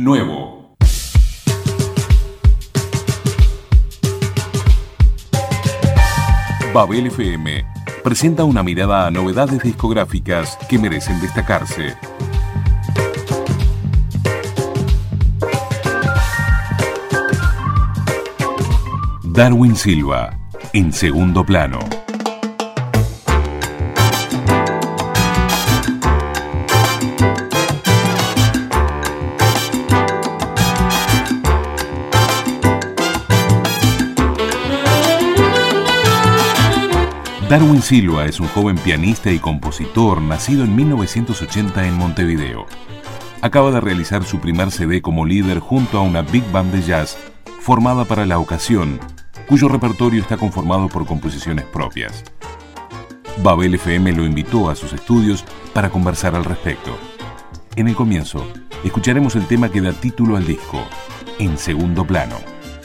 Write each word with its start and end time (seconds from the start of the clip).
Nuevo. 0.00 0.74
Babel 6.72 7.08
FM 7.08 7.66
presenta 8.02 8.44
una 8.44 8.62
mirada 8.62 9.06
a 9.06 9.10
novedades 9.10 9.62
discográficas 9.62 10.56
que 10.70 10.78
merecen 10.78 11.20
destacarse. 11.20 11.94
Darwin 19.24 19.76
Silva, 19.76 20.30
en 20.72 20.94
segundo 20.94 21.44
plano. 21.44 21.99
Darwin 37.50 37.82
Silva 37.82 38.26
es 38.26 38.38
un 38.38 38.46
joven 38.46 38.76
pianista 38.76 39.28
y 39.32 39.40
compositor 39.40 40.22
nacido 40.22 40.62
en 40.62 40.76
1980 40.76 41.84
en 41.84 41.94
Montevideo. 41.94 42.64
Acaba 43.42 43.72
de 43.72 43.80
realizar 43.80 44.22
su 44.22 44.38
primer 44.38 44.70
CD 44.70 45.02
como 45.02 45.26
líder 45.26 45.58
junto 45.58 45.98
a 45.98 46.02
una 46.02 46.22
big 46.22 46.48
band 46.52 46.72
de 46.72 46.80
jazz 46.82 47.18
formada 47.58 48.04
para 48.04 48.24
la 48.24 48.38
ocasión 48.38 49.00
cuyo 49.48 49.66
repertorio 49.66 50.20
está 50.22 50.36
conformado 50.36 50.86
por 50.86 51.06
composiciones 51.06 51.64
propias. 51.64 52.22
Babel 53.42 53.74
FM 53.74 54.12
lo 54.12 54.24
invitó 54.24 54.70
a 54.70 54.76
sus 54.76 54.92
estudios 54.92 55.44
para 55.72 55.90
conversar 55.90 56.36
al 56.36 56.44
respecto. 56.44 56.96
En 57.74 57.88
el 57.88 57.96
comienzo, 57.96 58.46
escucharemos 58.84 59.34
el 59.34 59.48
tema 59.48 59.72
que 59.72 59.80
da 59.80 59.92
título 59.92 60.36
al 60.36 60.46
disco, 60.46 60.84
En 61.40 61.58
Segundo 61.58 62.04
Plano. 62.04 62.36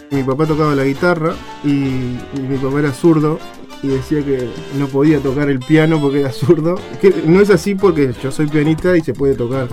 Mi 0.09 0.23
papá 0.23 0.48
tocaba 0.48 0.73
la 0.73 0.86
guitarra 0.86 1.36
y, 1.64 1.67
mi 1.67 2.58
papá 2.59 2.80
era 2.80 2.92
zurdo 2.92 3.38
y 3.86 3.89
decía 3.89 4.25
que 4.25 4.50
no 4.78 4.88
podía 4.88 5.19
tocar 5.19 5.47
el 5.50 5.59
piano 5.59 6.02
porque 6.02 6.22
era 6.22 6.31
zurdo. 6.31 6.75
Que 7.00 7.14
no 7.25 7.39
es 7.39 7.50
así 7.50 7.75
porque 7.75 8.14
yo 8.22 8.31
soy 8.31 8.47
pianista 8.47 8.97
y 8.97 9.02
se 9.02 9.14
puede 9.14 9.36
tocar. 9.36 9.67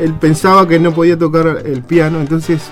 Él 0.00 0.12
pensaba 0.14 0.66
que 0.66 0.80
no 0.80 0.92
podía 0.92 1.16
tocar 1.16 1.62
el 1.64 1.82
piano, 1.82 2.20
entonces 2.20 2.62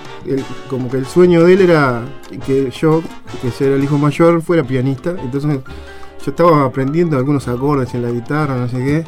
como 0.68 0.90
que 0.90 0.96
el 0.96 1.06
sueño 1.06 1.44
de 1.44 1.54
él 1.54 1.60
era 1.62 2.02
que 2.44 2.70
yo, 2.70 3.00
que 3.40 3.64
era 3.64 3.76
el 3.76 3.84
hijo 3.84 3.96
mayor, 3.96 4.42
fuera 4.42 4.64
pianista. 4.64 5.14
Entonces 5.22 5.60
yo 6.24 6.30
estaba 6.30 6.64
aprendiendo 6.64 7.16
algunos 7.16 7.46
acordes 7.46 7.94
en 7.94 8.02
la 8.02 8.10
guitarra, 8.10 8.56
no 8.56 8.68
sé 8.68 8.78
qué. 8.78 9.04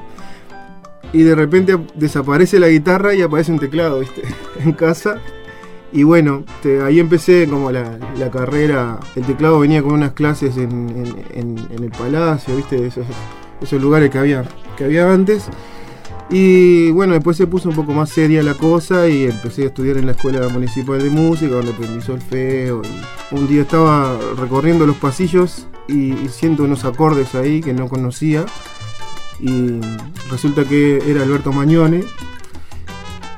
Y 1.12 1.22
de 1.22 1.34
repente 1.34 1.76
desaparece 1.94 2.60
la 2.60 2.68
guitarra 2.68 3.14
y 3.14 3.22
aparece 3.22 3.50
un 3.50 3.58
teclado, 3.58 4.00
¿viste? 4.00 4.22
en 4.60 4.72
casa. 4.72 5.20
Y 5.94 6.02
bueno, 6.02 6.42
ahí 6.84 6.98
empecé 6.98 7.46
como 7.48 7.70
la, 7.70 8.00
carrera. 8.32 8.98
El 9.14 9.24
teclado 9.24 9.60
venía 9.60 9.80
con 9.80 9.92
unas 9.92 10.10
clases 10.10 10.56
en, 10.56 11.14
el 11.32 11.90
palacio, 11.96 12.56
¿viste? 12.56 12.90
Esos, 13.60 13.80
lugares 13.80 14.10
que 14.10 14.18
había, 14.18 14.44
que 14.76 14.86
había 14.86 15.12
antes. 15.12 15.44
Y 16.30 16.90
bueno, 16.90 17.12
después 17.14 17.36
se 17.36 17.46
puso 17.46 17.68
un 17.68 17.76
poco 17.76 17.92
más 17.92 18.10
seria 18.10 18.42
la 18.42 18.54
cosa 18.54 19.08
y 19.08 19.26
empecé 19.26 19.62
a 19.62 19.66
estudiar 19.66 19.96
en 19.96 20.06
la 20.06 20.12
Escuela 20.12 20.48
Municipal 20.48 21.00
de 21.00 21.10
Música, 21.10 21.54
donde 21.54 21.70
aprendí 21.70 22.00
solfeo. 22.00 22.82
Y 23.30 23.34
un 23.38 23.46
día 23.46 23.62
estaba 23.62 24.18
recorriendo 24.36 24.86
los 24.86 24.96
pasillos 24.96 25.68
y, 25.86 26.12
y 26.12 26.28
siento 26.28 26.64
unos 26.64 26.84
acordes 26.84 27.36
ahí 27.36 27.60
que 27.60 27.72
no 27.72 27.88
conocía. 27.88 28.44
Y 29.38 29.78
resulta 30.28 30.64
que 30.64 31.08
era 31.08 31.22
Alberto 31.22 31.52
Mañone. 31.52 32.02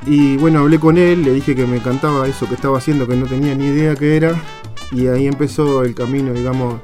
Y 0.07 0.37
bueno, 0.37 0.61
hablé 0.61 0.79
con 0.79 0.99
él, 0.99 1.25
le 1.25 1.33
dije 1.33 1.57
que 1.57 1.67
me 1.67 1.77
encantaba 1.77 2.29
eso 2.29 2.49
que 2.49 2.55
estaba 2.55 2.79
haciendo, 2.79 3.09
que 3.09 3.17
no 3.17 3.27
tenía 3.27 3.55
ni 3.55 3.67
idea 3.67 3.97
qué 3.97 4.17
era. 4.17 4.41
Y 4.93 5.09
ahí 5.09 5.27
empezó 5.27 5.83
el 5.83 5.95
camino, 5.95 6.33
digamos, 6.33 6.81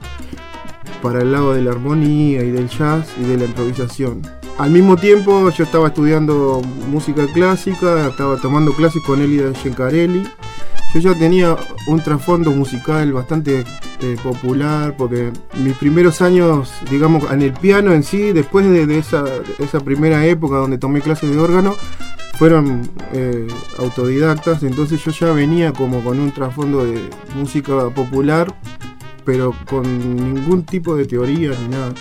para 1.01 1.23
el 1.23 1.33
lado 1.33 1.55
de 1.55 1.63
la 1.63 1.71
armonía 1.71 2.43
y 2.43 2.51
del 2.51 2.69
jazz 2.69 3.07
y 3.21 3.25
de 3.25 3.37
la 3.39 3.45
improvisación. 3.45 4.23
Al 4.59 4.71
mismo 4.71 4.97
tiempo 4.97 5.51
yo 5.51 5.65
estaba 5.65 5.89
estudiando 5.89 6.63
música 6.91 7.27
clásica, 7.33 8.09
estaba 8.09 8.37
tomando 8.37 8.73
clases 8.73 9.03
con 9.05 9.21
Elida 9.21 9.53
Gencarelli. 9.55 10.25
Yo 10.95 11.01
ya 11.01 11.19
tenía 11.19 11.57
un 11.87 12.01
trasfondo 12.01 12.51
musical 12.51 13.13
bastante 13.13 13.65
eh, 14.03 14.17
popular 14.23 14.95
porque 14.97 15.33
mis 15.63 15.77
primeros 15.79 16.21
años, 16.21 16.71
digamos, 16.91 17.31
en 17.31 17.41
el 17.41 17.53
piano 17.55 17.93
en 17.93 18.03
sí, 18.03 18.33
después 18.33 18.69
de, 18.69 18.99
esa, 18.99 19.25
primera 19.81 20.27
época 20.27 20.57
donde 20.57 20.77
tomé 20.77 21.01
clases 21.01 21.31
de 21.31 21.39
órgano, 21.39 21.75
fueron 22.43 22.83
eh, 23.13 23.47
autodidactas, 23.79 24.65
entonces 24.65 25.01
yo 25.05 25.13
ya 25.13 25.31
venía 25.31 25.73
como 25.73 26.03
con 26.03 26.19
un 26.19 26.33
trasfondo 26.33 26.85
de 26.85 27.01
música 27.37 27.89
popular, 27.91 28.53
pero 29.25 29.55
con 29.71 29.85
ningún 30.17 30.65
tipo 30.65 30.97
de 30.97 31.05
teoría 31.05 31.51
ni 31.51 31.69
nada 31.69 31.95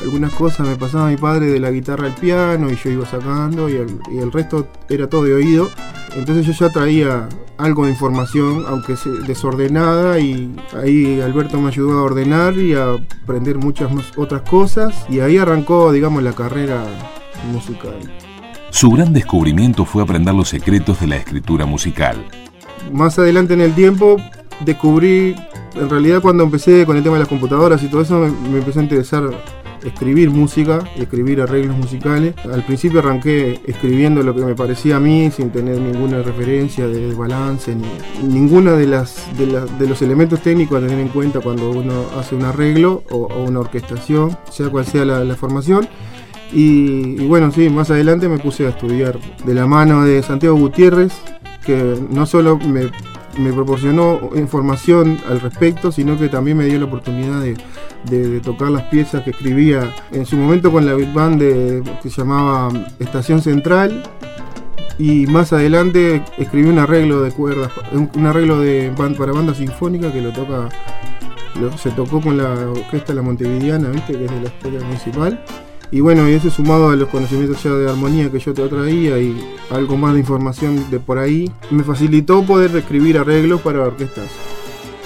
algunas 0.00 0.32
cosas 0.34 0.68
me 0.68 0.76
pasaba 0.76 1.08
mi 1.08 1.16
padre 1.16 1.46
de 1.46 1.58
la 1.58 1.72
guitarra 1.72 2.06
al 2.06 2.14
piano 2.14 2.70
y 2.70 2.76
yo 2.76 2.90
iba 2.90 3.06
sacando 3.06 3.68
y 3.68 3.74
el, 3.74 4.30
resto 4.30 4.68
era 4.88 5.08
todo 5.08 5.24
de 5.24 5.34
oído. 5.34 5.68
Entonces 6.14 6.46
yo 6.46 6.52
ya 6.52 6.72
traía 6.72 7.28
algo 7.58 7.84
de 7.84 7.90
información, 7.90 8.64
aunque 8.68 8.94
desordenada, 9.26 10.20
y 10.20 10.54
ahí 10.80 11.20
Alberto 11.20 11.60
me 11.60 11.70
ayudó 11.70 11.98
a 11.98 12.02
ordenar 12.04 12.56
y 12.56 12.74
a 12.74 12.92
aprender 13.24 13.58
muchas 13.58 13.90
otras 14.16 14.42
cosas, 14.42 14.94
y 15.08 15.18
ahí 15.18 15.38
arrancó, 15.38 15.90
digamos, 15.90 16.22
la 16.22 16.34
carrera 16.34 16.84
musical. 17.52 18.21
Su 18.72 18.90
gran 18.90 19.12
descubrimiento 19.12 19.84
fue 19.84 20.02
aprender 20.02 20.34
los 20.34 20.48
secretos 20.48 20.98
de 20.98 21.06
la 21.06 21.16
escritura 21.16 21.66
musical. 21.66 22.16
Más 22.90 23.18
adelante 23.18 23.52
en 23.52 23.60
el 23.60 23.74
tiempo 23.74 24.16
descubrí, 24.64 25.36
en 25.74 25.90
realidad 25.90 26.22
cuando 26.22 26.42
empecé 26.42 26.86
con 26.86 26.96
el 26.96 27.02
tema 27.02 27.16
de 27.16 27.20
las 27.20 27.28
computadoras 27.28 27.82
y 27.82 27.88
todo 27.88 28.00
eso, 28.00 28.18
me, 28.18 28.30
me 28.48 28.58
empezó 28.58 28.80
a 28.80 28.82
interesar 28.82 29.30
escribir 29.84 30.30
música, 30.30 30.80
escribir 30.96 31.40
arreglos 31.40 31.76
musicales. 31.76 32.34
Al 32.50 32.64
principio 32.64 33.00
arranqué 33.00 33.60
escribiendo 33.66 34.22
lo 34.22 34.34
que 34.34 34.44
me 34.44 34.54
parecía 34.54 34.96
a 34.96 35.00
mí, 35.00 35.30
sin 35.30 35.50
tener 35.50 35.78
ninguna 35.78 36.22
referencia 36.22 36.86
de 36.86 37.14
balance, 37.14 37.74
ni 37.74 37.88
ninguna 38.22 38.72
de, 38.72 38.86
los 38.86 40.02
elementos 40.02 40.40
técnicos 40.40 40.78
a 40.78 40.86
tener 40.86 40.98
en 40.98 41.08
cuenta 41.08 41.40
cuando 41.40 41.70
uno 41.70 42.06
hace 42.18 42.34
un 42.34 42.44
arreglo 42.44 43.04
o, 43.10 43.26
una 43.44 43.60
orquestación, 43.60 44.36
sea 44.50 44.68
cual 44.70 44.86
sea 44.86 45.04
la, 45.04 45.34
formación. 45.36 45.88
Y, 46.52 47.26
bueno, 47.26 47.50
sí, 47.50 47.70
más 47.70 47.90
adelante 47.90 48.28
me 48.28 48.38
puse 48.38 48.66
a 48.66 48.70
estudiar 48.70 49.18
de 49.44 49.54
la 49.54 49.66
mano 49.66 50.04
de 50.04 50.22
Santiago 50.22 50.56
Gutiérrez, 50.56 51.12
que 51.64 51.96
no 52.10 52.26
solo 52.26 52.58
me 52.58 52.90
me 53.38 53.52
proporcionó 53.52 54.30
información 54.34 55.18
al 55.28 55.40
respecto, 55.40 55.90
sino 55.92 56.18
que 56.18 56.28
también 56.28 56.56
me 56.56 56.66
dio 56.66 56.78
la 56.78 56.84
oportunidad 56.84 57.40
de, 57.40 58.40
tocar 58.40 58.70
las 58.70 58.82
piezas 58.84 59.22
que 59.22 59.30
escribía 59.30 59.94
en 60.10 60.26
su 60.26 60.36
momento 60.36 60.72
con 60.72 60.84
la 60.84 60.94
Big 60.94 61.12
Band 61.12 61.40
que 61.40 62.10
se 62.10 62.20
llamaba 62.20 62.68
Estación 62.98 63.40
Central. 63.40 64.02
Y 64.98 65.26
más 65.26 65.52
adelante 65.52 66.22
escribí 66.36 66.68
un 66.68 66.78
arreglo 66.78 67.22
de 67.22 67.30
cuerdas, 67.30 67.72
un 67.92 68.26
arreglo 68.26 68.60
de 68.60 68.92
para 68.96 69.32
banda 69.32 69.54
sinfónica 69.54 70.12
que 70.12 70.20
lo 70.20 70.32
toca, 70.32 70.68
se 71.76 71.90
tocó 71.92 72.20
con 72.20 72.36
la 72.36 72.50
orquesta 72.68 73.14
La 73.14 73.22
Montevideana, 73.22 73.88
¿viste? 73.88 74.12
que 74.12 74.26
es 74.26 74.30
de 74.30 74.40
la 74.42 74.48
escuela 74.48 74.84
municipal. 74.84 75.44
Y 75.92 76.00
bueno, 76.00 76.26
y 76.26 76.32
eso 76.32 76.48
sumado 76.48 76.88
a 76.88 76.96
los 76.96 77.10
conocimientos 77.10 77.62
ya 77.62 77.70
de 77.70 77.90
armonía 77.90 78.32
que 78.32 78.38
yo 78.38 78.54
te 78.54 78.66
traía 78.66 79.18
y 79.18 79.38
algo 79.70 79.98
más 79.98 80.14
de 80.14 80.20
información 80.20 80.90
de 80.90 80.98
por 80.98 81.18
ahí, 81.18 81.52
me 81.70 81.84
facilitó 81.84 82.42
poder 82.42 82.74
escribir 82.74 83.18
arreglos 83.18 83.60
para 83.60 83.82
orquestas. 83.82 84.30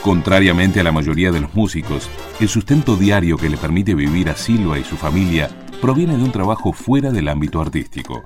Contrariamente 0.01 0.79
a 0.79 0.85
la 0.85 0.93
mayoría 0.93 1.33
de 1.33 1.41
los 1.41 1.53
músicos, 1.57 2.09
el 2.39 2.49
sustento 2.49 2.95
diario 2.95 3.37
que 3.37 3.51
le 3.51 3.57
permite 3.57 3.97
vivir 3.97 4.31
a 4.31 4.37
Silva 4.37 4.79
y 4.79 4.85
su 4.85 4.97
familia 4.97 5.51
proviene 5.83 6.17
de 6.17 6.23
un 6.23 6.31
trabajo 6.31 6.73
fuera 6.73 7.11
del 7.11 7.27
ámbito 7.27 7.61
artístico. 7.61 8.23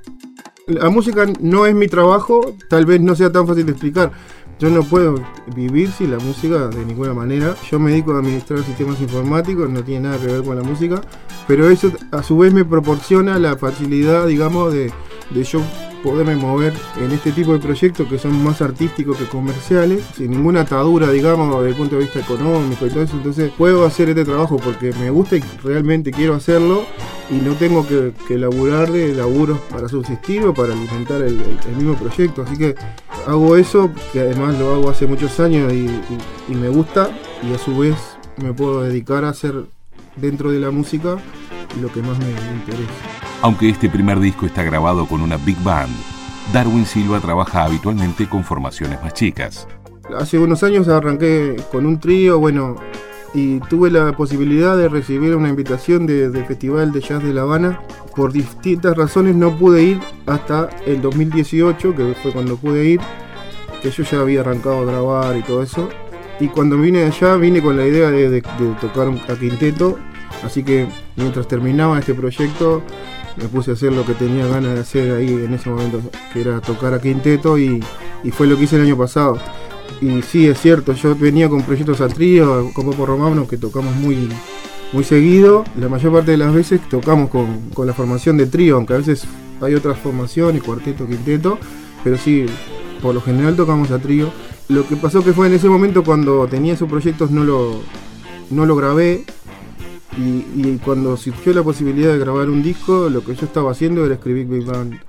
La 0.66 0.91
música 0.91 1.27
no 1.41 1.65
es 1.65 1.75
mi 1.75 1.88
trabajo, 1.88 2.54
tal 2.69 2.84
vez 2.84 3.00
no 3.00 3.16
sea 3.16 3.32
tan 3.32 3.47
fácil 3.47 3.65
de 3.65 3.72
explicar. 3.72 4.12
Yo 4.60 4.69
no 4.69 4.83
puedo 4.83 5.15
vivir 5.54 5.91
sin 5.91 6.10
la 6.10 6.18
música 6.18 6.68
de 6.68 6.84
ninguna 6.84 7.15
manera. 7.15 7.57
Yo 7.71 7.78
me 7.78 7.92
dedico 7.92 8.12
a 8.12 8.18
administrar 8.18 8.62
sistemas 8.62 9.01
informáticos, 9.01 9.71
no 9.71 9.83
tiene 9.83 10.09
nada 10.09 10.18
que 10.18 10.27
ver 10.27 10.45
con 10.45 10.54
la 10.54 10.62
música, 10.62 11.01
pero 11.48 11.71
eso 11.71 11.91
a 12.10 12.22
su 12.22 12.36
vez 12.36 12.53
me 12.53 12.66
proporciona 12.66 13.39
la 13.39 13.57
facilidad, 13.57 14.27
digamos, 14.27 14.74
de, 14.74 14.92
de 15.30 15.44
yo 15.44 15.60
poderme 16.03 16.34
mover 16.36 16.72
en 16.98 17.12
este 17.12 17.32
tipo 17.32 17.53
de 17.53 17.59
proyectos 17.59 18.09
que 18.09 18.18
son 18.18 18.42
más 18.42 18.62
artísticos 18.62 19.18
que 19.18 19.27
comerciales, 19.27 20.04
sin 20.16 20.30
ninguna 20.30 20.62
atadura, 20.62 21.10
digamos, 21.10 21.54
desde 21.56 21.71
el 21.71 21.77
punto 21.77 21.97
de 21.97 22.03
vista 22.03 22.21
económico 22.21 22.86
y 22.86 22.91
todo 22.91 23.03
eso. 23.03 23.16
Entonces 23.16 23.53
puedo 23.56 23.84
hacer 23.84 24.09
este 24.09 24.24
trabajo 24.24 24.56
porque 24.56 24.92
me 24.94 25.10
gusta 25.10 25.36
y 25.36 25.42
realmente 25.62 26.10
quiero 26.10 26.34
hacerlo 26.34 26.84
y 27.30 27.34
no 27.34 27.54
tengo 27.54 27.86
que, 27.86 28.12
que 28.27 28.38
laburar 28.38 28.91
de 28.91 29.15
laburos 29.15 29.59
para 29.71 29.88
subsistir 29.88 30.44
o 30.44 30.54
para 30.54 30.72
alimentar 30.72 31.22
el, 31.22 31.41
mismo 31.77 31.94
proyecto. 31.94 32.42
Así 32.42 32.56
que 32.56 32.74
hago 33.27 33.56
eso, 33.56 33.91
que 34.12 34.21
además 34.21 34.59
lo 34.59 34.74
hago 34.74 34.91
hace 34.91 35.06
muchos 35.06 35.38
años 35.41 35.72
y, 35.72 35.88
y 36.48 36.54
me 36.54 36.68
gusta 36.68 37.10
y 37.42 37.54
a 37.54 37.59
su 37.59 37.77
vez 37.77 37.97
me 38.42 38.53
puedo 38.53 38.82
dedicar 38.82 39.24
a 39.24 39.30
hacer 39.30 39.66
dentro 40.16 40.50
de 40.50 40.60
la 40.60 40.71
música 40.71 41.16
lo 41.80 41.92
que 41.92 42.03
más 42.03 42.18
me 42.18 42.30
interesa. 42.30 43.19
Aunque 43.42 43.71
este 43.71 43.89
primer 43.89 44.21
disco 44.21 44.45
está 44.45 44.63
grabado 44.63 45.07
con 45.07 45.22
una 45.22 45.39
big 45.39 45.57
band, 45.63 45.91
Darwin 46.53 46.84
Silva 46.84 47.21
trabaja 47.21 47.65
habitualmente 47.65 48.28
con 48.28 48.45
formaciones 48.45 49.03
más 49.03 49.15
chicas. 49.15 49.66
Hace 50.19 50.39
unos 50.39 50.63
años 50.63 50.89
arranqué 50.89 51.57
con 51.72 51.87
un 51.87 51.98
trío, 51.98 52.39
bueno, 52.39 52.77
y 53.33 53.60
tuve 53.60 53.91
la 53.91 54.15
posibilidad 54.15 54.77
de 54.77 54.91
recibir 54.91 55.34
una 55.37 55.48
invitación 55.48 56.07
del 56.07 56.45
Festival 56.45 56.92
de 56.92 57.01
Jazz 57.01 57.22
de 57.22 57.33
La 57.33 57.42
Habana. 57.42 57.81
Por 58.15 58.31
distintas 58.31 58.95
razones 58.95 59.34
no 59.37 59.57
pude 59.57 59.84
ir 59.84 60.01
hasta 60.27 60.69
el 60.84 61.01
2018, 61.01 61.95
que 61.97 62.15
fue 62.22 62.33
cuando 62.33 62.59
pude 62.59 62.84
ir, 62.84 63.01
que 63.81 63.91
yo 63.91 64.03
ya 64.03 64.21
había 64.21 64.41
arrancado 64.41 64.81
a 64.81 64.84
grabar 64.84 65.37
y 65.39 65.42
todo 65.42 65.63
eso. 65.63 65.89
Y 66.41 66.48
cuando 66.48 66.77
vine 66.77 67.04
allá 67.04 67.37
vine 67.37 67.63
con 67.63 67.78
la 67.78 67.87
idea 67.87 68.10
de, 68.10 68.42
tocar 68.83 69.09
a 69.09 69.34
quinteto, 69.39 69.98
así 70.45 70.63
que 70.63 70.89
mientras 71.16 71.48
terminaba 71.48 71.98
este 71.98 72.13
proyecto 72.13 72.83
me 73.36 73.44
puse 73.48 73.71
a 73.71 73.74
hacer 73.74 73.92
lo 73.92 74.04
que 74.04 74.15
tenía 74.15 74.47
ganas 74.47 74.74
de 74.74 74.80
hacer 74.80 75.12
ahí 75.12 75.28
en 75.28 75.54
ese 75.54 75.71
momento, 75.71 76.00
que 76.32 76.41
era 76.41 76.60
tocar 76.60 76.94
a 76.94 77.00
quinteto 77.00 77.59
y, 77.59 77.82
y 78.22 78.30
fue 78.30 78.47
lo 78.47 78.56
que 78.56 78.65
hice 78.65 78.77
el 78.77 78.82
año 78.82 78.97
pasado. 78.97 79.38
Y 80.00 80.22
sí, 80.22 80.47
es 80.47 80.60
cierto, 80.60 80.92
yo 80.92 81.15
venía 81.15 81.48
con 81.48 81.62
proyectos 81.62 82.00
a 82.00 82.09
trío, 82.09 82.71
con 82.72 82.86
Popo 82.86 83.06
Romano, 83.06 83.47
que 83.47 83.59
tocamos 83.59 83.94
muy, 83.97 84.28
muy 84.92 85.04
seguido. 85.04 85.65
La 85.78 85.88
mayor 85.88 86.12
parte 86.12 86.30
de 86.32 86.36
las 86.38 86.54
veces 86.54 86.80
tocamos 86.88 87.30
con, 87.30 87.86
la 87.86 87.92
formación 87.92 88.36
de 88.36 88.47
trío, 88.47 88.77
aunque 88.77 88.94
a 88.94 88.98
veces 88.98 89.24
hay 89.60 89.74
otras 89.74 89.98
formaciones, 89.98 90.62
cuarteto, 90.62 91.06
quinteto, 91.06 91.59
pero 92.03 92.16
sí, 92.16 92.47
por 93.03 93.15
lo 93.15 93.21
general 93.21 93.56
tocamos 93.56 93.91
a 93.91 93.98
trío. 93.98 94.30
Lo 94.68 94.86
que 94.86 94.97
pasó 94.97 95.22
que 95.22 95.32
fue 95.32 95.48
en 95.48 95.54
ese 95.54 95.68
momento 95.68 96.04
cuando 96.04 96.47
tenía 96.47 96.74
esos 96.74 96.88
proyectos 96.88 97.30
no 97.30 97.44
lo, 97.44 97.82
no 98.50 98.65
lo 98.65 98.77
grabé 98.77 99.24
y, 100.16 100.45
y, 100.54 100.80
cuando 100.84 101.16
surgió 101.16 101.53
la 101.53 101.62
posibilidad 101.62 102.12
de 102.12 102.18
grabar 102.18 102.48
un 102.48 102.62
disco, 102.62 103.09
lo 103.09 103.24
que 103.24 103.34
yo 103.34 103.47
estaba 103.47 103.71
haciendo 103.71 104.04
era 104.04 104.15
escribir 104.15 104.47
Big 104.47 104.65
Band 104.65 105.01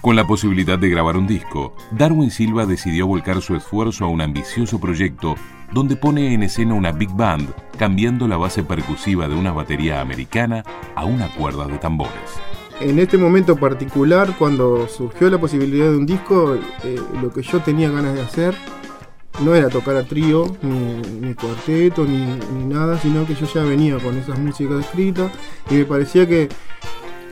con 0.00 0.14
la 0.14 0.26
posibilidad 0.26 0.78
de 0.78 0.88
grabar 0.88 1.16
un 1.16 1.26
disco, 1.26 1.74
Darwin 1.90 2.30
Silva 2.30 2.66
decidió 2.66 3.06
volcar 3.06 3.42
su 3.42 3.56
esfuerzo 3.56 4.04
a 4.04 4.08
un 4.08 4.20
ambicioso 4.20 4.78
proyecto 4.78 5.34
donde 5.72 5.96
pone 5.96 6.32
en 6.32 6.44
escena 6.44 6.74
una 6.74 6.92
big 6.92 7.10
band, 7.10 7.52
cambiando 7.76 8.28
la 8.28 8.36
base 8.36 8.62
percusiva 8.62 9.28
de 9.28 9.34
una 9.34 9.52
batería 9.52 10.00
americana 10.00 10.62
a 10.94 11.04
una 11.04 11.28
cuerda 11.34 11.66
de 11.66 11.78
tambores. 11.78 12.14
En 12.80 13.00
este 13.00 13.18
momento 13.18 13.56
particular, 13.56 14.36
cuando 14.38 14.86
surgió 14.86 15.28
la 15.30 15.38
posibilidad 15.38 15.90
de 15.90 15.96
un 15.96 16.06
disco, 16.06 16.56
eh, 16.84 16.96
lo 17.20 17.32
que 17.32 17.42
yo 17.42 17.60
tenía 17.60 17.90
ganas 17.90 18.14
de 18.14 18.22
hacer 18.22 18.54
no 19.40 19.54
era 19.54 19.68
tocar 19.68 19.96
a 19.96 20.04
trío, 20.04 20.56
ni, 20.62 21.34
cuarteto, 21.34 22.04
ni, 22.04 22.64
nada, 22.64 22.98
sino 22.98 23.26
que 23.26 23.34
yo 23.34 23.46
ya 23.52 23.62
venía 23.62 23.98
con 23.98 24.16
esas 24.16 24.38
músicas 24.38 24.84
escritas 24.84 25.30
y 25.70 25.74
me 25.74 25.84
parecía 25.84 26.26
que 26.26 26.48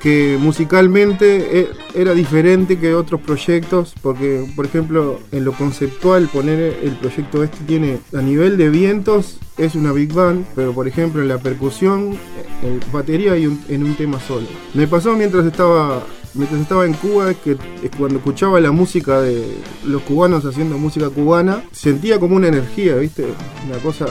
que 0.06 0.36
musicalmente 0.38 1.60
e, 1.60 1.68
era 1.94 2.12
diferente 2.12 2.78
que 2.78 2.94
otros 2.94 3.20
proyectos, 3.20 3.94
porque 4.02 4.46
por 4.54 4.66
ejemplo 4.66 5.18
en 5.32 5.44
lo 5.44 5.52
conceptual 5.52 6.28
poner 6.28 6.78
el 6.82 6.92
proyecto 6.92 7.42
este 7.42 7.58
tiene 7.64 7.98
a 8.14 8.20
nivel 8.20 8.56
de 8.56 8.68
vientos 8.68 9.38
es 9.56 9.74
una 9.74 9.92
big 9.92 10.12
band, 10.12 10.44
pero 10.54 10.72
por 10.72 10.86
ejemplo 10.86 11.22
en 11.22 11.28
la 11.28 11.38
percusión, 11.38 12.16
en 12.62 12.80
batería 12.92 13.36
y 13.36 13.44
en 13.44 13.82
un 13.82 13.94
tema 13.96 14.20
solo. 14.20 14.46
Me 14.74 14.86
pasó 14.86 15.16
mientras 15.16 15.46
estaba 15.46 16.04
mientras 16.36 16.60
estaba 16.60 16.84
en 16.86 16.94
Cuba 16.94 17.34
que 17.34 17.56
cuando 17.96 18.18
escuchaba 18.18 18.60
la 18.60 18.70
música 18.70 19.20
de 19.20 19.58
los 19.84 20.02
cubanos 20.02 20.44
haciendo 20.44 20.78
música 20.78 21.10
cubana, 21.10 21.62
sentía 21.72 22.20
como 22.20 22.36
una 22.36 22.48
energía, 22.48 22.96
¿viste? 22.96 23.26
Una 23.68 23.78
cosa. 23.78 24.06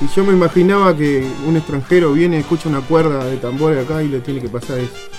Y 0.00 0.06
yo 0.14 0.24
me 0.24 0.32
imaginaba 0.32 0.96
que 0.96 1.26
un 1.46 1.56
extranjero 1.56 2.12
viene, 2.12 2.38
escucha 2.38 2.68
una 2.68 2.80
cuerda 2.80 3.24
de 3.24 3.36
tambores 3.36 3.84
acá 3.84 4.02
y 4.02 4.08
le 4.08 4.20
tiene 4.20 4.40
que 4.40 4.48
pasar 4.48 4.78
eso 4.78 5.10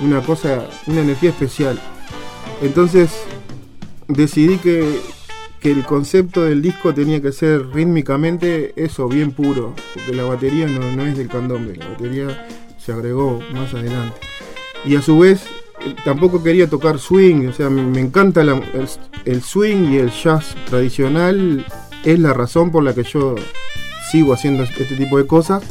una 0.00 0.20
cosa, 0.22 0.68
una 0.86 1.00
energía 1.00 1.30
especial. 1.30 1.78
Entonces 2.62 3.10
decidí 4.08 4.58
que, 4.58 5.00
el 5.62 5.82
concepto 5.86 6.42
del 6.42 6.60
disco 6.60 6.92
tenía 6.92 7.22
que 7.22 7.32
ser 7.32 7.68
rítmicamente 7.68 8.74
eso, 8.76 9.08
bien 9.08 9.32
puro, 9.32 9.74
porque 9.94 10.12
la 10.12 10.24
batería 10.24 10.66
no, 10.66 10.92
no 10.94 11.06
es 11.06 11.16
del 11.16 11.28
candombe, 11.28 11.74
la 11.74 11.88
batería 11.88 12.46
se 12.76 12.92
agregó 12.92 13.40
más 13.54 13.72
adelante. 13.72 14.20
Y 14.84 14.96
a 14.96 15.00
su 15.00 15.18
vez 15.18 15.46
tampoco 16.04 16.42
quería 16.42 16.68
tocar 16.68 16.98
swing, 16.98 17.48
o 17.48 17.52
sea, 17.52 17.70
me, 17.70 18.00
encanta 18.00 18.42
el, 18.42 18.62
el, 19.24 19.42
swing 19.42 19.92
y 19.92 19.96
el 19.98 20.10
jazz 20.10 20.54
tradicional, 20.68 21.66
es 22.04 22.18
la 22.18 22.32
razón 22.32 22.70
por 22.70 22.82
la 22.82 22.94
que 22.94 23.02
yo 23.02 23.34
sigo 24.10 24.34
haciendo 24.34 24.62
este 24.62 24.96
tipo 24.96 25.18
de 25.18 25.26
cosas 25.26 25.62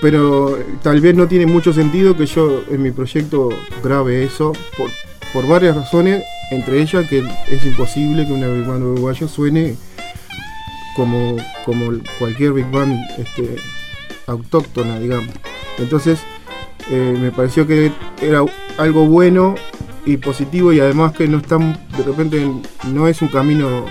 pero 0.00 0.58
tal 0.82 1.00
vez 1.00 1.14
no 1.14 1.28
tiene 1.28 1.46
mucho 1.46 1.72
sentido 1.72 2.16
que 2.16 2.26
yo 2.26 2.62
en 2.70 2.82
mi 2.82 2.90
proyecto 2.90 3.50
grabe 3.82 4.24
eso 4.24 4.52
por, 4.76 4.90
por 5.32 5.46
varias 5.46 5.76
razones, 5.76 6.24
entre 6.50 6.80
ellas 6.80 7.06
que 7.08 7.22
es 7.48 7.64
imposible 7.66 8.26
que 8.26 8.32
una 8.32 8.48
Big 8.48 8.64
Band 8.64 8.82
uruguaya 8.82 9.28
suene 9.28 9.76
como, 10.96 11.36
como 11.64 11.92
cualquier 12.18 12.52
Big 12.52 12.70
Band 12.70 12.98
este, 13.18 13.56
autóctona, 14.26 14.98
digamos. 14.98 15.34
Entonces 15.78 16.20
eh, 16.90 17.16
me 17.20 17.30
pareció 17.30 17.66
que 17.66 17.92
era 18.22 18.42
algo 18.80 19.06
bueno 19.06 19.54
y 20.06 20.16
positivo 20.16 20.72
y 20.72 20.80
además 20.80 21.12
que 21.12 21.28
no 21.28 21.38
están, 21.38 21.78
de 21.96 22.02
repente 22.02 22.50
no 22.88 23.08
es 23.08 23.20
un 23.22 23.28
camino 23.28 23.84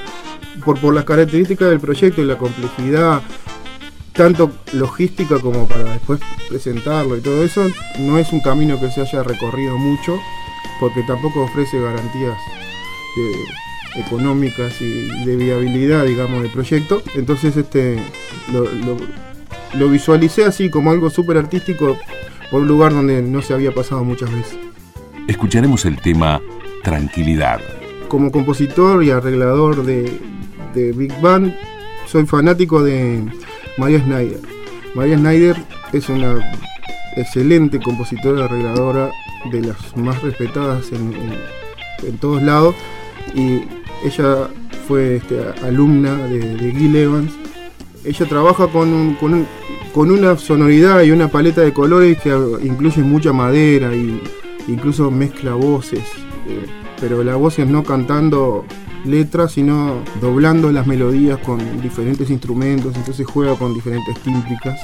por, 0.66 0.80
por 0.80 0.94
las 0.94 1.06
características 1.06 1.70
del 1.70 1.80
proyecto 1.80 2.22
y 2.22 2.26
la 2.26 2.38
complejidad 2.38 3.22
tanto 4.20 4.52
logística 4.74 5.40
como 5.40 5.66
para 5.66 5.94
después 5.94 6.20
presentarlo 6.50 7.16
y 7.16 7.22
todo 7.22 7.42
eso, 7.42 7.66
no 8.00 8.18
es 8.18 8.34
un 8.34 8.42
camino 8.42 8.78
que 8.78 8.92
se 8.92 9.00
haya 9.00 9.24
recorrido 9.24 9.78
mucho, 9.78 10.20
porque 10.82 11.04
tampoco 11.04 11.44
ofrece 11.44 11.80
garantías 11.80 12.38
eh, 13.18 14.02
económicas 14.06 14.82
y 14.82 15.26
de 15.26 15.38
viabilidad, 15.38 16.04
digamos, 16.04 16.42
del 16.42 16.52
proyecto. 16.52 17.02
Entonces, 17.16 17.56
este, 17.56 17.98
lo, 18.52 19.90
visualicé 19.90 20.44
así 20.44 20.70
como 20.70 20.92
algo 20.92 21.10
súper 21.10 21.38
artístico 21.38 21.98
por 22.52 22.64
un 22.64 22.68
lugar 22.68 22.94
donde 22.94 23.22
no 23.22 23.42
se 23.42 23.54
había 23.54 23.74
pasado 23.74 24.04
muchas 24.04 24.32
veces. 24.34 24.69
Escucharemos 25.30 25.86
el 25.86 26.02
tema 26.02 26.42
Tranquilidad. 26.84 27.60
Como 28.08 28.32
compositor 28.32 29.04
y 29.04 29.12
arreglador 29.12 29.86
de, 29.86 30.20
de 30.74 30.92
Big 30.92 31.14
Band, 31.22 31.56
soy 32.08 32.26
fanático 32.26 32.82
de 32.82 33.24
María 33.78 34.00
Schneider. 34.00 34.40
María 34.96 35.20
Schneider 35.20 35.56
es 35.94 36.10
una 36.10 36.40
excelente 37.16 37.80
compositora 37.80 38.40
y 38.40 38.44
arregladora 38.44 39.12
de 39.52 39.62
las 39.62 39.96
más 39.96 40.20
respetadas 40.24 40.92
en, 40.94 42.18
todos 42.18 42.42
lados 42.42 42.74
y 43.36 43.66
ella 44.04 44.48
fue 44.88 45.18
este, 45.18 45.46
alumna 45.64 46.16
de, 46.26 46.72
Gil 46.72 46.96
Evans. 46.96 47.34
Ella 48.04 48.26
trabaja 48.26 48.66
con, 48.66 49.14
con, 49.14 49.46
una 50.10 50.40
sonoridad 50.40 51.04
y 51.04 51.12
una 51.12 51.28
paleta 51.28 51.62
de 51.62 51.72
colores 51.72 52.18
que 52.20 52.30
incluye 52.64 53.04
mucha 53.04 53.32
madera 53.32 53.94
e 53.94 54.39
incluso 54.70 55.12
mezcla 55.12 55.54
voces, 55.54 56.04
eh, 56.48 56.66
pero 57.00 57.24
las 57.24 57.38
voces 57.38 57.68
no 57.68 57.84
cantando 57.84 58.66
letras, 59.06 59.54
sino 59.54 60.02
doblando 60.22 60.72
las 60.72 60.88
melodías 60.88 61.40
con 61.40 61.82
diferentes 61.82 62.30
instrumentos, 62.30 62.96
entonces 62.96 63.26
juega 63.26 63.56
con 63.56 63.74
diferentes 63.74 64.18
tímpicas. 64.22 64.80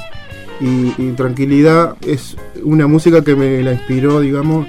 Y, 0.61 1.11
Tranquilidad 1.17 1.97
es 2.01 2.37
una 2.63 2.87
música 2.87 3.23
que 3.23 3.35
me 3.35 3.61
la 3.61 3.73
inspiró, 3.73 4.21
digamos, 4.21 4.67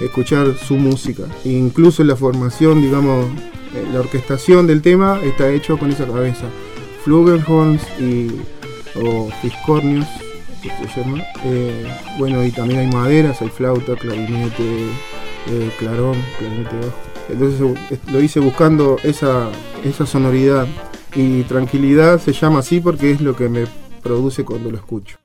escuchar 0.00 0.54
su 0.56 0.74
música. 0.76 1.24
E 1.44 1.50
incluso 1.50 2.02
la 2.02 2.16
formación, 2.16 2.82
digamos, 2.82 3.26
eh, 3.74 3.86
la 3.92 4.00
orquestación 4.00 4.66
del 4.66 4.82
tema 4.82 5.20
está 5.22 5.48
hecho 5.50 5.78
con 5.78 5.90
esa 5.90 6.06
cabeza. 6.06 6.46
Flugelhorns 7.04 7.82
y 8.00 8.30
o 8.96 9.28
fiscornios, 9.40 10.06
Eh, 11.44 11.86
bueno, 12.18 12.44
y 12.44 12.50
también 12.50 12.80
hay 12.80 12.86
maderas, 12.86 13.40
hay 13.42 13.48
flauta, 13.48 13.96
clarinete, 13.96 14.86
eh, 15.48 15.70
clarón, 15.78 16.16
clarinete 16.38 16.76
bajo. 16.76 17.12
Entonces 17.28 18.02
lo 18.12 18.20
hice 18.20 18.40
buscando 18.40 18.96
esa, 19.02 19.48
esa 19.84 20.06
sonoridad 20.06 20.66
y 21.14 21.42
tranquilidad 21.42 22.20
se 22.20 22.32
llama 22.32 22.60
así 22.60 22.80
porque 22.80 23.10
es 23.10 23.20
lo 23.20 23.36
que 23.36 23.48
me 23.48 23.64
produce 24.02 24.44
cuando 24.44 24.70
lo 24.70 24.76
escucho. 24.76 25.18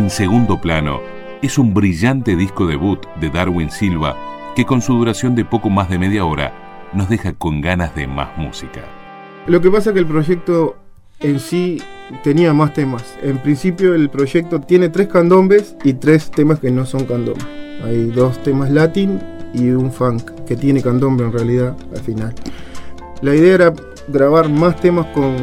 En 0.00 0.08
segundo 0.08 0.58
plano, 0.58 1.02
es 1.42 1.58
un 1.58 1.74
brillante 1.74 2.34
disco 2.34 2.66
debut 2.66 3.04
de 3.20 3.28
Darwin 3.28 3.70
Silva 3.70 4.16
que 4.56 4.64
con 4.64 4.80
su 4.80 4.94
duración 4.94 5.34
de 5.34 5.44
poco 5.44 5.68
más 5.68 5.90
de 5.90 5.98
media 5.98 6.24
hora 6.24 6.88
nos 6.94 7.10
deja 7.10 7.34
con 7.34 7.60
ganas 7.60 7.94
de 7.94 8.06
más 8.06 8.38
música. 8.38 8.80
Lo 9.46 9.60
que 9.60 9.70
pasa 9.70 9.90
es 9.90 9.94
que 9.94 10.00
el 10.00 10.06
proyecto 10.06 10.76
en 11.18 11.38
sí 11.38 11.82
tenía 12.24 12.54
más 12.54 12.72
temas. 12.72 13.18
En 13.20 13.42
principio 13.42 13.94
el 13.94 14.08
proyecto 14.08 14.58
tiene 14.62 14.88
tres 14.88 15.08
candombes 15.08 15.76
y 15.84 15.92
tres 15.92 16.30
temas 16.30 16.60
que 16.60 16.70
no 16.70 16.86
son 16.86 17.04
candombes. 17.04 17.46
Hay 17.84 18.06
dos 18.06 18.42
temas 18.42 18.70
latín 18.70 19.20
y 19.52 19.68
un 19.68 19.92
funk 19.92 20.30
que 20.46 20.56
tiene 20.56 20.80
candombe 20.80 21.24
en 21.24 21.32
realidad 21.32 21.76
al 21.94 22.00
final. 22.00 22.34
La 23.20 23.34
idea 23.34 23.54
era 23.54 23.74
grabar 24.08 24.48
más 24.48 24.80
temas 24.80 25.04
con, 25.08 25.36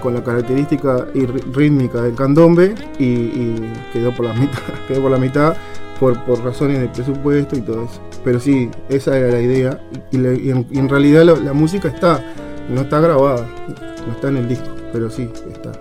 con, 0.00 0.14
la, 0.14 0.24
característica 0.24 1.06
y 1.14 1.26
rítmica 1.26 2.02
del 2.02 2.14
candombe 2.14 2.74
y, 2.98 3.54
quedó 3.92 4.14
por 4.14 4.26
la 4.26 4.34
mitad, 4.34 4.62
quedó 4.88 5.02
por 5.02 5.10
la 5.10 5.18
mitad 5.18 5.56
por, 5.98 6.16
razones 6.44 6.80
de 6.80 6.88
presupuesto 6.88 7.56
y 7.56 7.60
todo 7.60 7.84
eso. 7.84 8.00
Pero 8.24 8.40
sí, 8.40 8.70
esa 8.88 9.16
era 9.16 9.28
la 9.28 9.40
idea 9.40 9.80
y, 10.10 10.50
en, 10.50 10.88
realidad 10.88 11.24
la 11.24 11.52
música 11.52 11.88
está, 11.88 12.22
no 12.68 12.82
está 12.82 13.00
grabada, 13.00 13.46
no 14.06 14.12
está 14.12 14.28
en 14.28 14.38
el 14.38 14.48
disco, 14.48 14.68
pero 14.92 15.10
sí 15.10 15.30
está. 15.50 15.72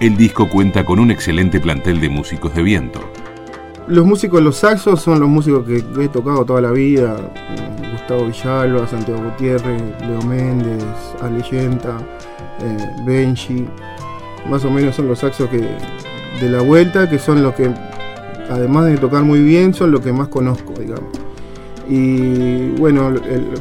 El 0.00 0.16
disco 0.16 0.48
cuenta 0.48 0.84
con 0.84 0.98
un 0.98 1.10
excelente 1.10 1.60
plantel 1.60 2.00
de 2.00 2.08
músicos 2.08 2.54
de 2.54 2.62
viento. 2.62 3.00
Los 3.86 4.06
músicos, 4.06 4.40
los 4.40 4.56
saxos 4.56 5.02
son 5.02 5.20
los 5.20 5.28
músicos 5.28 5.66
que 5.66 5.84
he 6.02 6.08
tocado 6.08 6.44
toda 6.44 6.60
la 6.60 6.70
vida. 6.70 7.16
Gustavo 8.10 8.26
Villalba, 8.26 8.88
Santiago 8.88 9.22
Gutiérrez, 9.22 9.82
Leo 10.00 10.20
Méndez, 10.22 10.84
Ale 11.20 11.42
Yenta, 11.42 11.96
eh, 12.60 13.04
Benji. 13.06 13.68
Más 14.48 14.64
o 14.64 14.70
menos 14.70 14.96
son 14.96 15.06
los 15.06 15.20
saxos 15.20 15.48
que 15.48 15.58
de 16.40 16.48
la 16.48 16.60
vuelta, 16.60 17.08
que 17.08 17.20
son 17.20 17.40
los 17.40 17.54
que, 17.54 17.70
además 18.50 18.86
de 18.86 18.98
tocar 18.98 19.22
muy 19.22 19.40
bien, 19.44 19.72
son 19.74 19.92
los 19.92 20.00
que 20.00 20.12
más 20.12 20.26
conozco, 20.26 20.72
digamos. 20.72 21.10
Y 21.88 22.70
bueno, 22.70 23.12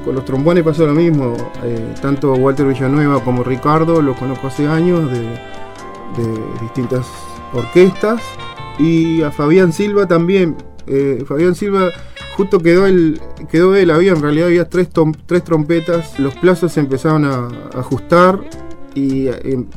con 0.04 0.16
los 0.16 0.26
trombones 0.26 0.64
pasó 0.64 0.88
lo 0.88 0.96
mismo. 0.96 1.36
Eh, 1.64 1.94
tanto 2.02 2.34
Walter 2.34 2.66
Villanueva 2.66 3.24
como 3.24 3.44
Ricardo 3.44 4.02
los 4.02 4.18
conozco 4.18 4.48
hace 4.48 4.68
años 4.68 5.12
de, 5.12 5.30
distintas 6.60 7.06
orquestas. 7.54 8.20
Y 8.80 9.22
a 9.22 9.30
Fabián 9.30 9.74
Silva 9.74 10.08
también. 10.08 10.56
Eh, 10.88 11.24
Fabián 11.28 11.54
Silva 11.54 11.90
justo 12.40 12.60
quedó 12.60 12.88
el 12.88 13.20
quedó 13.52 13.76
él, 13.76 13.92
había 13.92 14.14
en 14.14 14.22
realidad 14.22 14.48
había 14.48 14.70
tres, 14.70 14.88
tres 15.26 15.44
trompetas, 15.44 16.18
los 16.22 16.34
plazos 16.36 16.72
se 16.72 16.80
empezaron 16.80 17.26
a, 17.26 17.50
ajustar 17.78 18.40
y, 18.96 19.28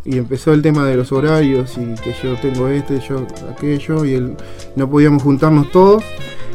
empezó 0.04 0.52
el 0.52 0.62
tema 0.62 0.86
de 0.86 0.94
los 0.94 1.10
horarios 1.10 1.76
y 1.76 2.00
que 2.00 2.14
yo 2.22 2.36
tengo 2.36 2.68
este, 2.68 3.00
yo 3.00 3.26
aquello 3.50 4.04
y 4.04 4.14
él, 4.14 4.36
no 4.76 4.88
podíamos 4.88 5.24
juntarnos 5.24 5.72
todos 5.72 6.04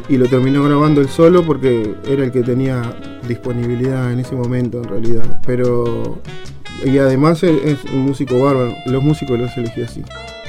y 0.08 0.16
lo 0.16 0.26
terminó 0.28 0.64
grabando 0.64 1.02
él 1.02 1.10
solo 1.10 1.44
porque 1.44 1.94
era 2.08 2.24
el 2.24 2.32
que 2.32 2.42
tenía 2.42 2.98
disponibilidad 3.28 4.10
en 4.10 4.20
ese 4.20 4.34
momento 4.34 4.78
en 4.78 4.84
realidad. 4.84 5.42
Pero 5.46 6.22
y 6.86 6.96
además 6.96 7.42
es, 7.42 7.84
un 7.92 8.06
músico 8.06 8.42
bárbaro, 8.42 8.74
los 8.86 9.02
músicos 9.02 9.38
los 9.38 9.54
elegí 9.58 9.82
así. 9.82 10.02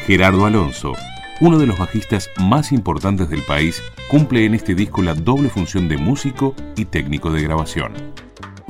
Gerardo 0.06 0.46
Alonso, 0.46 0.94
uno 1.42 1.58
de 1.58 1.66
los 1.66 1.78
bajistas 1.78 2.30
más 2.40 2.72
importantes 2.72 3.30
del 3.30 3.44
país, 3.44 3.82
cumple 4.10 4.46
en 4.46 4.56
este 4.56 4.76
disco 4.76 5.02
la 5.02 5.14
doble 5.14 5.50
función 5.50 5.88
de 5.88 5.98
músico 5.98 6.54
y 6.76 6.86
técnico 6.86 7.32
de 7.32 7.44
grabación. 7.44 7.94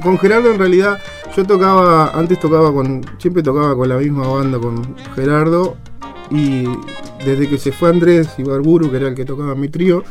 Con 0.01 0.17
Gerardo 0.17 0.51
en 0.51 0.59
realidad 0.59 0.99
yo 1.35 1.45
tocaba, 1.45 2.11
antes 2.11 2.39
tocaba 2.39 2.71
con, 2.71 3.01
siempre 3.17 3.43
tocaba 3.43 3.75
con 3.75 3.89
la 3.89 3.97
misma 3.97 4.27
banda 4.27 4.59
con 4.59 4.95
Gerardo 5.15 5.77
y 6.31 6.65
desde 7.25 7.49
que 7.49 7.57
se 7.57 7.71
fue 7.71 7.89
Andrés 7.89 8.29
Ibarburu, 8.37 8.89
que 8.89 8.97
era 8.97 9.07
el 9.09 9.15
que 9.15 9.25
tocaba 9.25 9.55
mi 9.55 9.67
trío, 9.67 10.03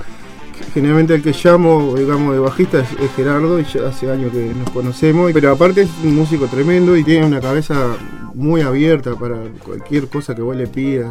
generalmente 0.74 1.14
el 1.14 1.22
que 1.22 1.32
llamo, 1.32 1.94
digamos, 1.96 2.34
de 2.34 2.40
bajista 2.40 2.80
es, 2.80 3.10
Gerardo, 3.16 3.58
y 3.60 3.64
ya 3.64 3.88
hace 3.88 4.10
años 4.10 4.32
que 4.32 4.52
nos 4.54 4.70
conocemos, 4.70 5.30
pero 5.32 5.52
aparte 5.52 5.82
es 5.82 5.90
un 6.04 6.16
músico 6.16 6.46
tremendo 6.46 6.96
y 6.96 7.04
tiene 7.04 7.26
una 7.26 7.40
cabeza 7.40 7.96
muy 8.34 8.60
abierta 8.60 9.14
para 9.14 9.36
cualquier 9.64 10.08
cosa 10.08 10.34
que 10.34 10.42
vos 10.42 10.56
le 10.56 10.66
pidas. 10.66 11.10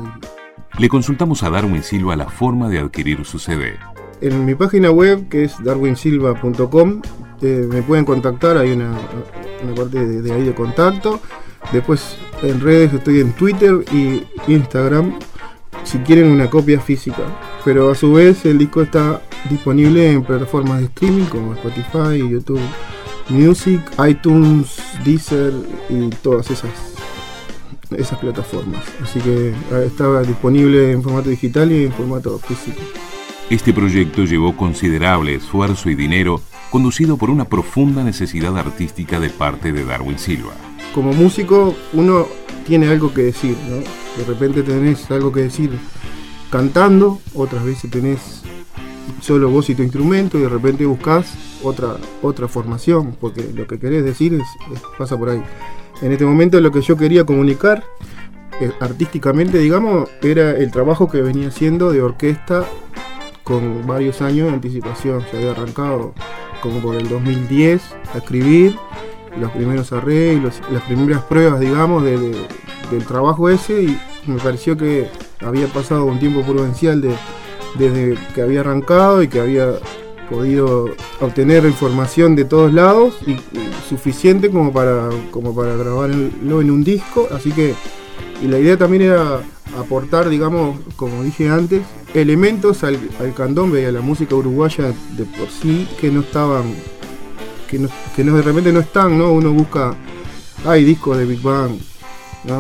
Le 0.78 0.90
consultamos 0.90 1.42
a 1.42 1.50
Darwin 1.50 1.82
Silva 1.82 2.16
la 2.16 2.30
forma 2.30 2.70
de 2.70 2.78
adquirir 2.78 3.26
su 3.26 3.40
CD. 3.40 3.80
En 4.22 4.46
mi 4.46 4.54
página 4.54 4.92
web, 4.92 5.28
que 5.28 5.46
es 5.46 5.56
darwinsilva.com, 5.64 7.02
eh, 7.42 7.68
me 7.68 7.82
pueden 7.82 8.06
contactar, 8.06 8.58
hay 8.58 8.74
una, 8.74 8.96
parte 9.76 10.06
de, 10.06 10.32
ahí 10.32 10.44
de 10.44 10.54
contacto. 10.54 11.20
Después 11.72 12.18
en 12.44 12.62
redes 12.62 12.94
estoy 12.94 13.22
en 13.22 13.34
Twitter 13.34 13.84
y 13.92 14.24
Instagram 14.48 15.18
si 15.84 15.98
quieren 16.00 16.32
una 16.32 16.48
copia 16.48 16.80
física. 16.80 17.24
Pero 17.66 17.90
a 17.90 17.96
su 17.96 18.14
vez 18.14 18.46
el 18.46 18.60
disco 18.60 18.84
está 18.84 19.22
disponible 19.50 20.12
en 20.12 20.24
plataformas 20.24 20.80
de 20.80 20.86
streaming 20.86 21.26
como 21.26 21.54
Spotify, 21.54 22.20
YouTube 22.20 22.62
Music, 23.30 23.82
iTunes, 24.08 24.80
Deezer 25.04 25.54
y 25.90 26.10
todas 26.10 26.52
esas 26.52 26.97
esas 27.96 28.20
plataformas. 28.20 28.84
Así 29.02 29.20
que 29.20 29.54
ah, 29.72 29.80
estaba 29.86 30.22
disponible 30.22 30.92
en 30.92 31.04
formato 31.04 31.30
digital 31.30 31.72
y 31.72 31.86
en 31.86 31.92
formato 31.92 32.38
físico. 32.40 32.82
Este 33.50 33.74
proyecto 33.74 34.26
llevó 34.26 34.58
considerable 34.58 35.36
esfuerzo 35.36 35.90
y 35.90 35.96
dinero, 35.96 36.42
conducido 36.70 37.16
por 37.16 37.30
una 37.30 37.46
profunda 37.46 38.04
necesidad 38.04 38.58
artística 38.58 39.20
de 39.20 39.30
parte 39.30 39.72
de 39.72 39.86
Darwin 39.86 40.20
Silva. 40.20 40.52
Como 40.94 41.14
músico, 41.14 41.76
uno 41.94 42.28
tiene 42.66 42.88
algo 42.88 43.14
que 43.14 43.24
decir, 43.24 43.56
¿no? 43.70 43.78
De 43.78 44.26
repente 44.28 44.64
tenés 44.64 45.10
algo 45.12 45.32
que 45.32 45.42
decir 45.42 45.72
cantando, 46.50 47.20
otras 47.34 47.64
veces 47.64 47.90
tenés 47.92 48.42
solo 49.22 49.50
voz 49.50 49.70
y 49.70 49.76
tu 49.76 49.84
instrumento 49.84 50.38
y 50.38 50.42
de 50.42 50.50
repente 50.50 50.86
buscas 50.86 51.34
otra, 51.64 51.98
otra 52.22 52.48
formación, 52.48 53.16
porque 53.20 53.52
lo 53.54 53.68
que 53.68 53.80
querés 53.80 54.04
decir 54.04 54.34
es, 54.34 54.46
pasa 54.98 55.18
por 55.18 55.30
ahí. 55.30 55.42
En 56.02 56.12
este 56.12 56.26
momento 56.26 56.60
lo 56.62 56.72
que 56.72 56.82
yo 56.82 56.96
quería 56.96 57.24
comunicar 57.24 57.84
eh, 58.60 58.72
artísticamente, 58.80 59.58
digamos, 59.58 60.10
era 60.22 60.52
el 60.52 60.72
trabajo 60.72 61.10
que 61.10 61.22
venía 61.22 61.48
haciendo 61.48 61.92
de 61.92 62.02
orquesta 62.02 62.66
con 63.44 63.86
varios 63.88 64.22
años 64.22 64.48
de 64.48 64.54
anticipación. 64.54 65.24
Se 65.32 65.38
había 65.38 65.52
arrancado 65.52 66.14
como 66.62 66.80
por 66.82 66.96
el 66.96 67.08
2010 67.08 67.82
a 68.14 68.18
escribir 68.18 68.76
los 69.40 69.52
primeros 69.52 69.92
arreglos, 69.94 70.62
las 70.72 70.84
primeras 70.84 71.22
pruebas, 71.24 71.60
digamos, 71.60 72.04
del 72.04 73.06
trabajo 73.08 73.50
ese 73.50 73.84
y 73.84 74.00
me 74.26 74.40
pareció 74.40 74.76
que 74.76 75.08
había 75.42 75.68
pasado 75.68 76.06
un 76.06 76.20
tiempo 76.20 76.42
prudencial 76.42 77.02
de, 77.02 77.16
desde 77.78 78.18
que 78.34 78.42
había 78.42 78.62
arrancado 78.62 79.22
y 79.22 79.28
que 79.28 79.40
había 79.40 79.74
podido 80.30 80.90
obtener 81.20 81.66
información 81.66 82.36
de 82.36 82.46
todos 82.46 82.74
lados 82.74 83.16
y, 83.26 83.38
suficiente 83.88 84.50
como 84.50 84.74
para, 84.74 85.10
como 85.32 85.56
para 85.56 85.76
grabarlo 85.76 86.62
en 86.62 86.72
un 86.72 86.84
disco, 86.84 87.28
así 87.32 87.52
que 87.52 87.74
y 88.42 88.48
la 88.48 88.60
idea 88.60 88.78
también 88.78 89.04
era 89.04 89.42
aportar, 89.80 90.30
digamos, 90.30 90.78
como 90.96 91.24
dije 91.24 91.50
antes, 91.50 91.84
elementos 92.14 92.84
al, 92.84 93.00
al 93.20 93.34
candombe 93.34 93.82
y 93.82 93.86
a 93.86 93.92
la 93.92 94.02
música 94.02 94.36
uruguaya 94.36 94.94
de 95.16 95.24
por 95.24 95.50
sí 95.50 95.88
que 96.00 96.12
no 96.12 96.20
estaban 96.20 96.76
que, 97.68 97.80
no, 97.80 97.90
que 98.16 98.24
no, 98.24 98.36
de 98.36 98.42
repente 98.42 98.72
no 98.72 98.80
están, 98.80 99.18
¿no? 99.18 99.32
Uno 99.32 99.52
busca, 99.52 99.96
hay 100.66 100.84
discos 100.84 101.18
de 101.18 101.26
Big 101.26 101.42
Bang, 101.42 101.78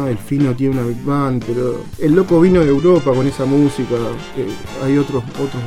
el 0.08 0.17
Fino 0.17 0.53
tiene 0.53 0.75
una 0.75 0.88
Big 0.88 1.03
Bang, 1.03 1.41
pero 1.45 1.84
el 1.99 2.13
loco 2.13 2.39
vino 2.41 2.60
de 2.60 2.67
Europa 2.67 3.13
con 3.13 3.25
esa 3.25 3.45
música, 3.45 3.95
eh, 4.36 4.47
hay 4.84 4.97
otros, 4.97 5.23
otros, 5.23 5.62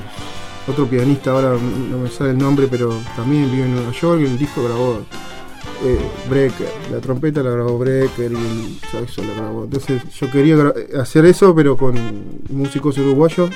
otro 0.66 0.86
pianista, 0.86 1.32
ahora 1.32 1.56
no 1.90 1.98
me 1.98 2.08
sale 2.08 2.30
el 2.30 2.38
nombre, 2.38 2.68
pero 2.70 2.94
también 3.16 3.50
vive 3.50 3.64
en 3.64 3.74
Nueva 3.74 3.92
York 3.92 4.20
y 4.20 4.24
el 4.24 4.38
disco 4.38 4.62
grabó 4.62 5.00
eh, 5.82 5.98
Brecker, 6.28 6.68
la 6.92 7.00
trompeta 7.00 7.42
la 7.42 7.50
grabó 7.50 7.78
Brecker 7.78 8.32
y 8.32 8.34
el 8.34 8.78
saxo 8.90 9.22
la 9.24 9.34
grabó. 9.34 9.64
Entonces 9.64 10.02
yo 10.14 10.30
quería 10.30 10.72
hacer 11.00 11.24
eso, 11.24 11.54
pero 11.54 11.76
con 11.76 11.96
músicos 12.50 12.98
uruguayos 12.98 13.50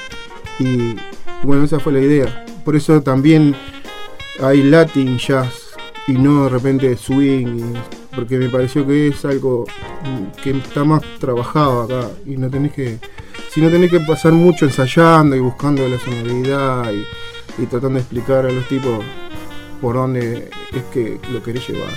y 0.58 0.96
bueno, 1.42 1.64
esa 1.64 1.78
fue 1.78 1.92
la 1.92 2.00
idea. 2.00 2.46
Por 2.64 2.76
eso 2.76 3.02
también 3.02 3.54
hay 4.40 4.62
Latin 4.62 5.18
Jazz 5.18 5.74
y 6.06 6.12
no 6.12 6.44
de 6.44 6.50
repente 6.50 6.96
swing, 6.96 7.74
porque 8.14 8.38
me 8.38 8.48
pareció 8.48 8.86
que 8.86 9.08
es 9.08 9.24
algo 9.24 9.66
que 10.42 10.50
está 10.50 10.84
más 10.84 11.02
trabajado 11.18 11.82
acá 11.82 12.08
y 12.26 12.36
no 12.36 12.48
tenés 12.50 12.72
que, 12.72 12.98
si 13.54 13.60
no 13.60 13.70
tenés 13.70 13.88
que 13.88 14.00
pasar 14.00 14.32
mucho 14.32 14.64
ensayando 14.64 15.36
y 15.36 15.38
buscando 15.38 15.88
la 15.88 15.96
sonoridad 16.00 16.90
y, 16.90 17.62
y 17.62 17.66
tratando 17.66 17.94
de 17.94 18.00
explicar 18.00 18.44
a 18.46 18.50
los 18.50 18.66
tipos 18.66 19.04
por 19.80 19.94
dónde 19.94 20.50
es 20.72 20.82
que 20.92 21.20
lo 21.30 21.40
querés 21.40 21.68
llevar. 21.68 21.92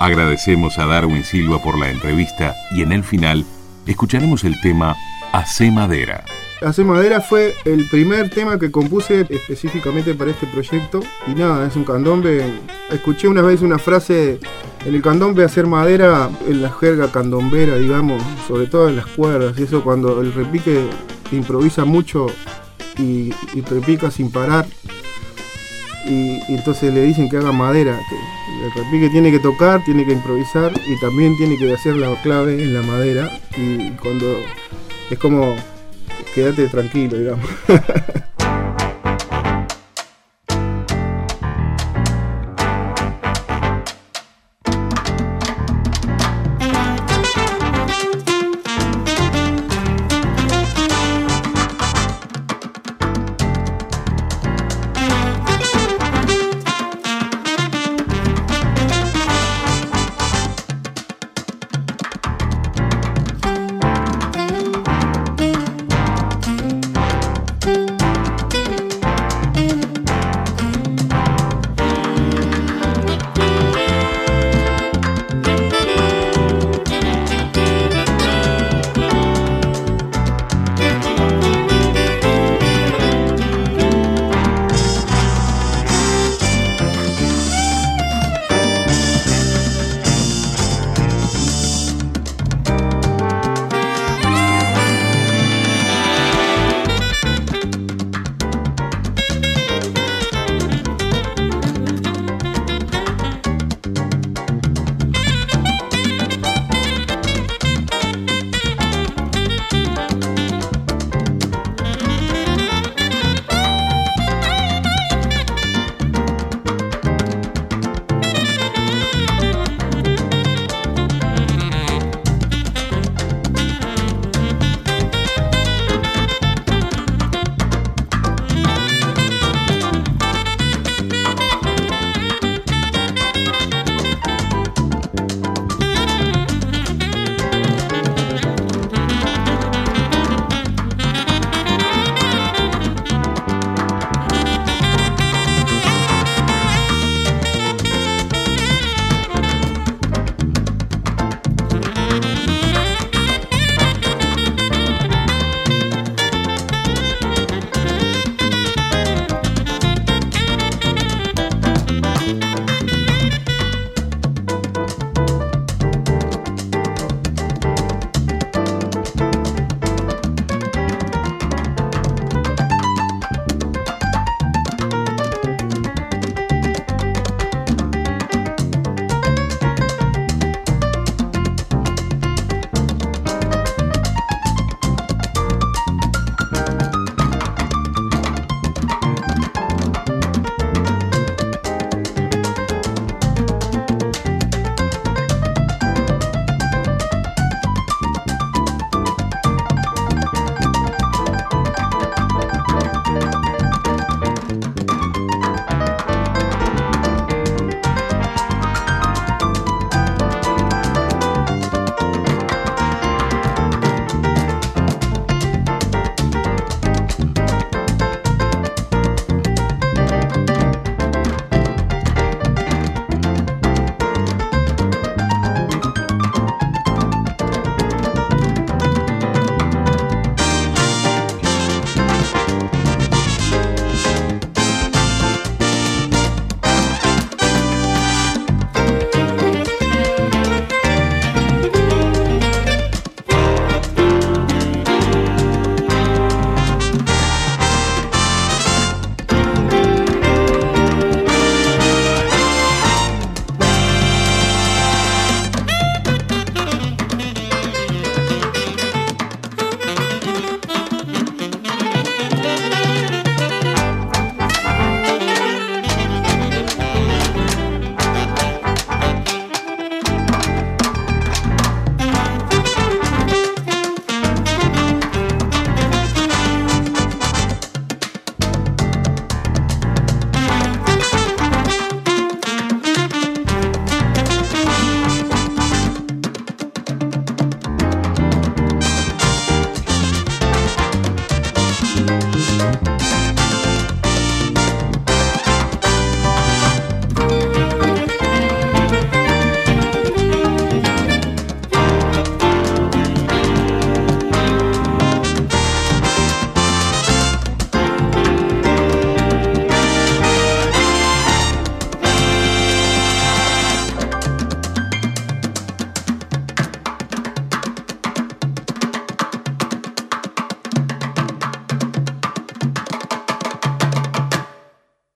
Agradecemos 0.00 0.76
a 0.80 0.86
Darwin 0.86 1.22
Silva 1.22 1.62
por 1.62 1.78
la 1.78 1.90
entrevista 1.90 2.56
y 2.72 2.82
en 2.82 2.90
el 2.90 3.04
final 3.04 3.44
escucharemos 3.86 4.42
el 4.42 4.60
tema 4.60 4.96
Hace 5.32 5.70
Madera. 5.70 6.24
Hacer 6.64 6.86
Madera 6.86 7.20
fue 7.20 7.54
el 7.66 7.86
primer 7.90 8.30
tema 8.30 8.58
que 8.58 8.70
compuse 8.70 9.26
específicamente 9.28 10.14
para 10.14 10.30
este 10.30 10.46
proyecto. 10.46 11.00
Y 11.26 11.34
nada, 11.34 11.66
es 11.66 11.76
un 11.76 11.84
candombe. 11.84 12.42
Escuché 12.90 13.28
una 13.28 13.42
vez 13.42 13.60
una 13.60 13.78
frase 13.78 14.40
en 14.86 14.94
el 14.94 15.02
candombe 15.02 15.44
hacer 15.44 15.66
madera, 15.66 16.30
en 16.48 16.62
la 16.62 16.70
jerga 16.70 17.12
candombera, 17.12 17.76
digamos, 17.76 18.22
sobre 18.48 18.66
todo 18.66 18.88
en 18.88 18.96
las 18.96 19.06
cuerdas. 19.06 19.58
Y 19.58 19.64
eso 19.64 19.84
cuando 19.84 20.22
el 20.22 20.32
repique 20.32 20.86
que 21.28 21.36
improvisa 21.36 21.84
mucho 21.84 22.28
y, 22.96 23.30
y 23.52 23.60
repica 23.60 24.10
sin 24.10 24.30
parar. 24.30 24.66
Y, 26.06 26.40
y 26.48 26.54
entonces 26.56 26.94
le 26.94 27.02
dicen 27.02 27.28
que 27.28 27.36
haga 27.36 27.52
madera, 27.52 28.00
que 28.08 28.66
el 28.66 28.84
repique 28.84 29.10
tiene 29.10 29.30
que 29.30 29.38
tocar, 29.38 29.84
tiene 29.84 30.06
que 30.06 30.12
improvisar 30.12 30.72
y 30.86 30.98
también 30.98 31.36
tiene 31.36 31.58
que 31.58 31.74
hacer 31.74 31.96
la 31.96 32.14
clave 32.22 32.62
en 32.62 32.72
la 32.72 32.80
madera. 32.80 33.30
Y 33.54 33.90
cuando 33.92 34.38
es 35.10 35.18
como 35.18 35.54
quédate 36.34 36.68
tranquilo, 36.68 37.16
digamos. 37.16 37.48